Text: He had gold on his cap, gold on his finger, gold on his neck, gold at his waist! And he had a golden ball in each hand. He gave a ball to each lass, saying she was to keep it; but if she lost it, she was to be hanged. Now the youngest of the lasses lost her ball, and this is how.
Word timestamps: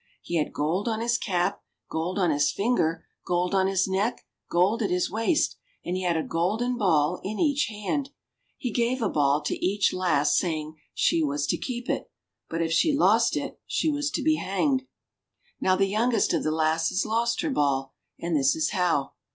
He 0.23 0.37
had 0.37 0.51
gold 0.51 0.87
on 0.87 0.99
his 0.99 1.15
cap, 1.15 1.61
gold 1.87 2.17
on 2.17 2.31
his 2.31 2.51
finger, 2.51 3.05
gold 3.23 3.53
on 3.53 3.67
his 3.67 3.87
neck, 3.87 4.25
gold 4.49 4.81
at 4.81 4.89
his 4.89 5.11
waist! 5.11 5.57
And 5.85 5.95
he 5.95 6.01
had 6.01 6.17
a 6.17 6.23
golden 6.23 6.75
ball 6.75 7.21
in 7.23 7.37
each 7.37 7.67
hand. 7.67 8.09
He 8.57 8.71
gave 8.71 8.99
a 9.03 9.09
ball 9.09 9.41
to 9.41 9.55
each 9.63 9.93
lass, 9.93 10.35
saying 10.35 10.75
she 10.95 11.21
was 11.21 11.45
to 11.45 11.55
keep 11.57 11.87
it; 11.87 12.09
but 12.49 12.63
if 12.63 12.71
she 12.71 12.91
lost 12.97 13.37
it, 13.37 13.59
she 13.67 13.91
was 13.91 14.09
to 14.13 14.23
be 14.23 14.37
hanged. 14.37 14.87
Now 15.59 15.75
the 15.75 15.85
youngest 15.85 16.33
of 16.33 16.41
the 16.41 16.49
lasses 16.49 17.05
lost 17.05 17.41
her 17.41 17.51
ball, 17.51 17.93
and 18.19 18.35
this 18.35 18.55
is 18.55 18.71
how. 18.71 19.11